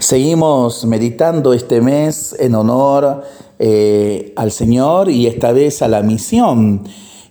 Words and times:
Seguimos 0.00 0.86
meditando 0.86 1.52
este 1.52 1.82
mes 1.82 2.34
en 2.38 2.54
honor 2.54 3.22
eh, 3.58 4.32
al 4.34 4.50
Señor 4.50 5.10
y 5.10 5.26
esta 5.26 5.52
vez 5.52 5.82
a 5.82 5.88
la 5.88 6.00
misión. 6.00 6.84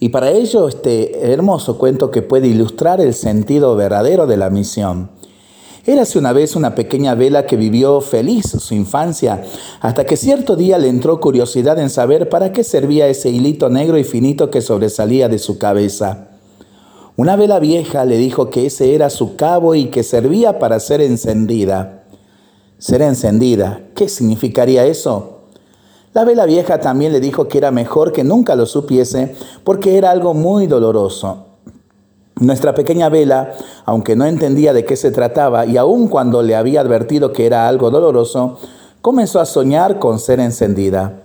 Y 0.00 0.08
para 0.08 0.32
ello 0.32 0.66
este 0.66 1.32
hermoso 1.32 1.78
cuento 1.78 2.10
que 2.10 2.22
puede 2.22 2.48
ilustrar 2.48 3.00
el 3.00 3.14
sentido 3.14 3.76
verdadero 3.76 4.26
de 4.26 4.36
la 4.36 4.50
misión. 4.50 5.10
Érase 5.86 6.18
una 6.18 6.32
vez 6.32 6.56
una 6.56 6.74
pequeña 6.74 7.14
vela 7.14 7.46
que 7.46 7.56
vivió 7.56 8.00
feliz 8.00 8.46
su 8.58 8.74
infancia, 8.74 9.44
hasta 9.80 10.04
que 10.04 10.16
cierto 10.16 10.56
día 10.56 10.76
le 10.78 10.88
entró 10.88 11.20
curiosidad 11.20 11.78
en 11.78 11.88
saber 11.88 12.28
para 12.28 12.52
qué 12.52 12.64
servía 12.64 13.06
ese 13.06 13.30
hilito 13.30 13.70
negro 13.70 13.96
y 13.96 14.02
finito 14.02 14.50
que 14.50 14.60
sobresalía 14.60 15.28
de 15.28 15.38
su 15.38 15.58
cabeza. 15.58 16.30
Una 17.14 17.36
vela 17.36 17.60
vieja 17.60 18.04
le 18.04 18.18
dijo 18.18 18.50
que 18.50 18.66
ese 18.66 18.96
era 18.96 19.08
su 19.08 19.36
cabo 19.36 19.76
y 19.76 19.86
que 19.86 20.02
servía 20.02 20.58
para 20.58 20.80
ser 20.80 21.00
encendida 21.00 22.02
será 22.78 23.06
encendida. 23.06 23.80
¿Qué 23.94 24.08
significaría 24.08 24.84
eso? 24.84 25.40
La 26.12 26.24
vela 26.24 26.46
vieja 26.46 26.80
también 26.80 27.12
le 27.12 27.20
dijo 27.20 27.46
que 27.48 27.58
era 27.58 27.70
mejor 27.70 28.12
que 28.12 28.24
nunca 28.24 28.56
lo 28.56 28.66
supiese 28.66 29.34
porque 29.64 29.98
era 29.98 30.10
algo 30.10 30.32
muy 30.32 30.66
doloroso. 30.66 31.44
Nuestra 32.40 32.74
pequeña 32.74 33.08
vela, 33.08 33.52
aunque 33.84 34.16
no 34.16 34.24
entendía 34.24 34.72
de 34.72 34.84
qué 34.84 34.96
se 34.96 35.10
trataba 35.10 35.66
y 35.66 35.76
aun 35.76 36.08
cuando 36.08 36.42
le 36.42 36.54
había 36.54 36.80
advertido 36.80 37.32
que 37.32 37.46
era 37.46 37.68
algo 37.68 37.90
doloroso, 37.90 38.58
comenzó 39.00 39.40
a 39.40 39.46
soñar 39.46 39.98
con 39.98 40.18
ser 40.18 40.40
encendida. 40.40 41.22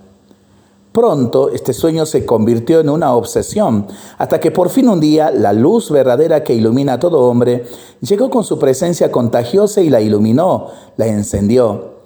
Pronto 0.91 1.49
este 1.51 1.71
sueño 1.71 2.05
se 2.05 2.25
convirtió 2.25 2.81
en 2.81 2.89
una 2.89 3.15
obsesión, 3.15 3.87
hasta 4.17 4.41
que 4.41 4.51
por 4.51 4.69
fin 4.69 4.89
un 4.89 4.99
día 4.99 5.31
la 5.31 5.53
luz 5.53 5.89
verdadera 5.89 6.43
que 6.43 6.53
ilumina 6.53 6.93
a 6.93 6.99
todo 6.99 7.29
hombre 7.29 7.63
llegó 8.01 8.29
con 8.29 8.43
su 8.43 8.59
presencia 8.59 9.09
contagiosa 9.09 9.79
y 9.79 9.89
la 9.89 10.01
iluminó, 10.01 10.67
la 10.97 11.07
encendió. 11.07 12.01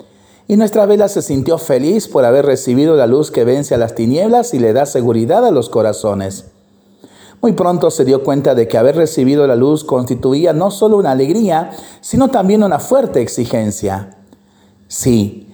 Y 0.48 0.58
nuestra 0.58 0.86
vela 0.86 1.08
se 1.08 1.24
sintió 1.24 1.58
feliz 1.58 2.08
por 2.08 2.26
haber 2.26 2.46
recibido 2.46 2.96
la 2.96 3.08
luz 3.08 3.32
que 3.32 3.44
vence 3.44 3.74
a 3.74 3.80
las 3.80 3.96
tinieblas 3.96 4.54
y 4.54 4.60
le 4.60 4.74
da 4.74 4.86
seguridad 4.86 5.44
a 5.44 5.49
los 5.49 5.70
corazones. 5.70 6.46
Muy 7.42 7.54
pronto 7.54 7.90
se 7.90 8.05
dio 8.05 8.24
cuenta 8.24 8.54
de 8.54 8.68
que 8.68 8.77
haber 8.77 8.96
recibido 8.96 9.48
la 9.48 9.55
luz 9.55 9.84
constituía 9.84 10.54
no 10.54 10.70
solo 10.70 10.98
una 10.98 11.12
alegría, 11.12 11.72
sino 12.02 12.27
también 12.27 12.64
una 12.64 12.77
fuerte 12.77 13.22
exigencia. 13.22 14.18
Sí, 14.88 15.45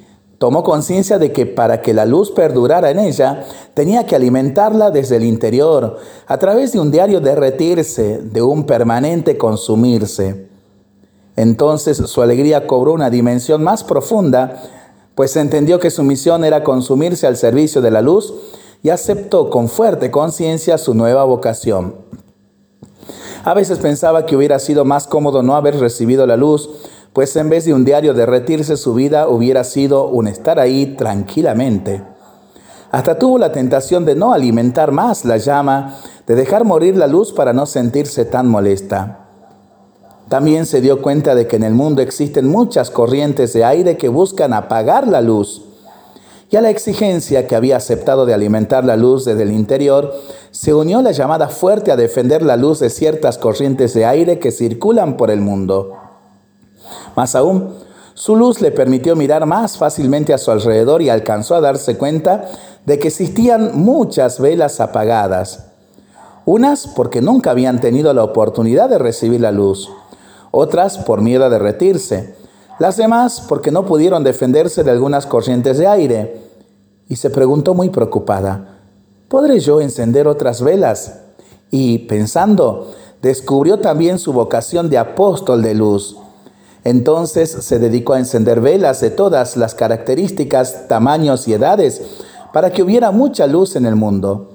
tomó 0.42 0.64
conciencia 0.64 1.20
de 1.20 1.31
que 1.31 1.45
para 1.45 1.84
que 1.84 1.94
la 1.94 2.08
luz 2.08 2.31
perdurara 2.31 2.89
en 2.89 2.97
ella, 2.97 3.45
tenía 3.75 4.08
que 4.08 4.16
alimentarla 4.16 4.89
desde 4.89 5.17
el 5.17 5.23
interior, 5.23 6.00
a 6.25 6.38
través 6.39 6.72
de 6.72 6.80
un 6.80 6.89
diario 6.89 7.22
derretirse, 7.22 8.17
de 8.23 8.42
un 8.42 8.66
permanente 8.66 9.38
consumirse. 9.38 10.48
Entonces 11.36 11.98
su 11.98 12.23
alegría 12.23 12.66
cobró 12.66 12.94
una 12.94 13.11
dimensión 13.11 13.64
más 13.64 13.83
profunda, 13.83 14.64
pues 15.14 15.36
entendió 15.36 15.80
que 15.80 15.92
su 15.92 16.02
misión 16.02 16.44
era 16.44 16.64
consumirse 16.64 17.28
al 17.28 17.38
servicio 17.38 17.80
de 17.80 17.92
la 17.92 18.02
luz 18.02 18.33
y 18.81 18.89
aceptó 18.89 19.52
con 19.52 19.70
fuerte 19.70 20.09
conciencia 20.09 20.80
su 20.80 20.95
nueva 20.95 21.23
vocación. 21.23 21.98
A 23.44 23.53
veces 23.53 23.78
pensaba 23.78 24.26
que 24.26 24.36
hubiera 24.36 24.58
sido 24.58 24.86
más 24.86 25.05
cómodo 25.05 25.44
no 25.44 25.55
haber 25.55 25.80
recibido 25.80 26.26
la 26.26 26.36
luz, 26.36 26.67
pues 27.14 27.36
en 27.36 27.50
vez 27.50 27.66
de 27.66 27.73
un 27.73 27.84
diario 27.84 28.14
derretirse 28.14 28.78
su 28.78 28.94
vida 28.94 29.28
hubiera 29.28 29.64
sido 29.64 30.08
un 30.08 30.28
estar 30.28 30.59
ahí 30.59 30.95
tranquilamente. 30.98 32.04
Hasta 32.92 33.17
tuvo 33.17 33.38
la 33.38 33.52
tentación 33.52 34.06
de 34.06 34.16
no 34.16 34.34
alimentar 34.34 34.92
más 34.92 35.26
la 35.26 35.38
llama, 35.38 35.98
de 36.28 36.36
dejar 36.36 36.64
morir 36.64 36.95
la 36.98 37.08
luz 37.08 37.32
para 37.32 37.54
no 37.54 37.66
sentirse 37.66 38.26
tan 38.26 38.48
molesta. 38.48 39.28
También 40.30 40.66
se 40.66 40.80
dio 40.80 41.02
cuenta 41.02 41.36
de 41.36 41.48
que 41.48 41.58
en 41.58 41.64
el 41.64 41.73
mundo 41.73 42.02
existen 42.02 42.48
muchas 42.48 42.89
corrientes 42.89 43.52
de 43.52 43.66
aire 43.66 43.98
que 43.98 44.08
buscan 44.08 44.54
apagar 44.54 45.08
la 45.08 45.20
luz. 45.20 45.64
Y 46.50 46.58
a 46.58 46.62
la 46.62 46.70
exigencia 46.70 47.48
que 47.48 47.56
había 47.56 47.78
aceptado 47.78 48.26
de 48.26 48.34
alimentar 48.34 48.84
la 48.84 48.98
luz 48.98 49.26
desde 49.26 49.44
el 49.44 49.52
interior, 49.52 50.14
se 50.52 50.73
unió 50.73 51.02
la 51.02 51.12
llamada 51.12 51.48
fuerte 51.48 51.92
a 51.92 51.98
defender 51.98 52.43
la 52.43 52.58
luz 52.58 52.80
de 52.80 52.89
ciertas 52.89 53.38
corrientes 53.38 53.93
de 53.93 54.05
aire 54.05 54.39
que 54.39 54.52
circulan 54.52 55.16
por 55.16 55.32
el 55.32 55.39
mundo. 55.39 56.01
Más 57.16 57.36
aún, 57.36 57.73
su 58.14 58.36
luz 58.36 58.61
le 58.61 58.72
permitió 58.72 59.16
mirar 59.16 59.45
más 59.45 59.77
fácilmente 59.77 60.33
a 60.33 60.38
su 60.38 60.52
alrededor 60.52 61.02
y 61.02 61.10
alcanzó 61.10 61.55
a 61.55 61.61
darse 61.61 61.98
cuenta 61.98 62.49
de 62.86 62.99
que 62.99 63.08
existían 63.08 63.72
muchas 63.73 64.39
velas 64.39 64.80
apagadas. 64.80 65.67
Unas 66.45 66.88
porque 66.88 67.22
nunca 67.22 67.52
habían 67.52 67.80
tenido 67.80 68.14
la 68.14 68.23
oportunidad 68.23 68.89
de 68.89 68.98
recibir 68.98 69.42
la 69.42 69.52
luz, 69.52 69.89
otras 70.52 70.98
por 70.98 71.22
miedo 71.22 71.45
a 71.45 71.49
derretirse, 71.49 72.36
las 72.80 72.98
demás 72.98 73.43
porque 73.48 73.72
no 73.72 73.86
pudieron 73.86 74.23
defenderse 74.23 74.83
de 74.83 74.92
algunas 74.92 75.26
corrientes 75.26 75.78
de 75.78 75.88
aire. 75.88 76.42
Y 77.08 77.17
se 77.17 77.30
preguntó 77.30 77.73
muy 77.73 77.89
preocupada, 77.89 78.80
¿podré 79.28 79.60
yo 79.60 79.82
encender 79.82 80.28
otras 80.28 80.61
velas? 80.61 81.20
Y 81.70 81.99
pensando, 81.99 82.92
descubrió 83.22 83.80
también 83.80 84.17
su 84.17 84.33
vocación 84.33 84.89
de 84.89 84.98
apóstol 84.98 85.61
de 85.61 85.76
luz 85.76 86.17
entonces 86.83 87.49
se 87.49 87.80
dedicó 87.80 88.14
a 88.14 88.19
encender 88.19 88.59
velas 88.59 89.02
de 89.02 89.11
todas 89.11 89.55
las 89.58 89.75
características, 89.75 90.87
tamaños 90.87 91.47
y 91.47 91.53
edades 91.53 92.02
para 92.53 92.71
que 92.71 92.83
hubiera 92.83 93.11
mucha 93.11 93.47
luz 93.47 93.75
en 93.75 93.86
el 93.86 93.95
mundo. 93.95 94.52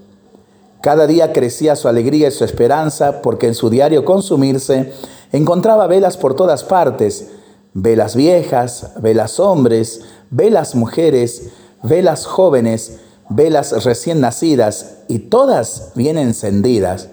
Cada 0.82 1.06
día 1.06 1.32
crecía 1.32 1.76
su 1.76 1.88
alegría 1.88 2.28
y 2.28 2.32
su 2.32 2.44
esperanza 2.44 3.22
porque 3.22 3.46
en 3.46 3.54
su 3.54 3.70
diario 3.70 4.04
consumirse 4.04 4.92
encontraba 5.32 5.86
velas 5.86 6.16
por 6.16 6.34
todas 6.34 6.64
partes, 6.64 7.28
velas 7.74 8.14
viejas, 8.16 8.92
velas 9.00 9.40
hombres, 9.40 10.02
velas 10.30 10.74
mujeres, 10.74 11.50
velas 11.82 12.26
jóvenes, 12.26 12.98
velas 13.28 13.84
recién 13.84 14.20
nacidas 14.20 14.98
y 15.08 15.20
todas 15.20 15.92
bien 15.94 16.18
encendidas. 16.18 17.08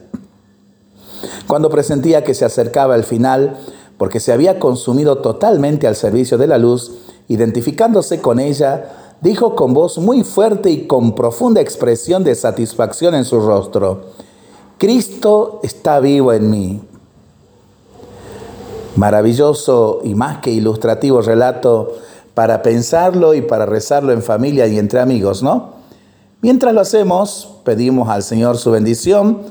Cuando 1.48 1.70
presentía 1.70 2.24
que 2.24 2.34
se 2.34 2.46
acercaba 2.46 2.96
el 2.96 3.04
final, 3.04 3.58
porque 4.04 4.20
se 4.20 4.34
había 4.34 4.60
consumido 4.60 5.20
totalmente 5.20 5.88
al 5.88 5.96
servicio 5.96 6.38
de 6.38 6.46
la 6.46 6.58
luz, 6.58 6.92
identificándose 7.30 8.20
con 8.20 8.38
ella, 8.38 9.16
dijo 9.22 9.56
con 9.56 9.74
voz 9.74 9.98
muy 9.98 10.26
fuerte 10.26 10.70
y 10.70 10.88
con 10.88 11.16
profunda 11.16 11.62
expresión 11.62 12.26
de 12.26 12.36
satisfacción 12.36 13.16
en 13.16 13.24
su 13.24 13.40
rostro, 13.40 14.08
Cristo 14.78 15.62
está 15.64 16.02
vivo 16.02 16.34
en 16.34 16.50
mí. 16.50 16.82
Maravilloso 18.98 20.02
y 20.04 20.16
más 20.16 20.40
que 20.40 20.52
ilustrativo 20.52 21.22
relato 21.22 21.94
para 22.34 22.62
pensarlo 22.62 23.34
y 23.34 23.42
para 23.42 23.66
rezarlo 23.66 24.12
en 24.12 24.22
familia 24.22 24.68
y 24.68 24.80
entre 24.80 25.00
amigos, 25.00 25.42
¿no? 25.42 25.76
Mientras 26.42 26.74
lo 26.74 26.82
hacemos, 26.82 27.56
pedimos 27.64 28.10
al 28.10 28.22
Señor 28.22 28.58
su 28.58 28.70
bendición, 28.70 29.44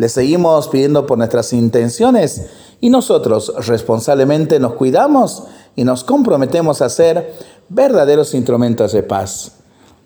le 0.00 0.08
seguimos 0.08 0.68
pidiendo 0.68 1.06
por 1.06 1.18
nuestras 1.18 1.52
intenciones 1.52 2.46
y 2.80 2.88
nosotros 2.88 3.52
responsablemente 3.66 4.58
nos 4.58 4.72
cuidamos 4.72 5.42
y 5.76 5.84
nos 5.84 6.04
comprometemos 6.04 6.80
a 6.80 6.88
ser 6.88 7.34
verdaderos 7.68 8.32
instrumentos 8.32 8.92
de 8.92 9.02
paz. 9.02 9.56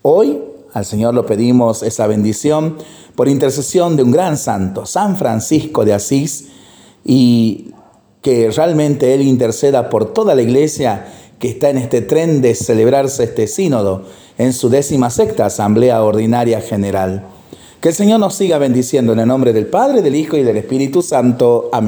Hoy 0.02 0.42
al 0.72 0.84
Señor 0.84 1.14
lo 1.14 1.24
pedimos 1.24 1.84
esa 1.84 2.08
bendición 2.08 2.76
por 3.14 3.28
intercesión 3.28 3.96
de 3.96 4.02
un 4.02 4.10
gran 4.10 4.36
santo, 4.36 4.84
San 4.84 5.16
Francisco 5.16 5.84
de 5.84 5.94
Asís, 5.94 6.48
y 7.04 7.70
que 8.20 8.50
realmente 8.50 9.14
Él 9.14 9.22
interceda 9.22 9.90
por 9.90 10.12
toda 10.12 10.34
la 10.34 10.42
iglesia 10.42 11.06
que 11.38 11.50
está 11.50 11.70
en 11.70 11.78
este 11.78 12.00
tren 12.00 12.42
de 12.42 12.56
celebrarse 12.56 13.22
este 13.22 13.46
sínodo 13.46 14.02
en 14.38 14.54
su 14.54 14.70
décima 14.70 15.10
sexta 15.10 15.46
Asamblea 15.46 16.02
Ordinaria 16.02 16.60
General. 16.60 17.28
Que 17.84 17.90
el 17.90 17.94
Señor 17.94 18.18
nos 18.18 18.34
siga 18.34 18.56
bendiciendo 18.56 19.12
en 19.12 19.18
el 19.18 19.28
nombre 19.28 19.52
del 19.52 19.66
Padre, 19.66 20.00
del 20.00 20.14
Hijo 20.14 20.38
y 20.38 20.42
del 20.42 20.56
Espíritu 20.56 21.02
Santo. 21.02 21.68
Amén. 21.70 21.82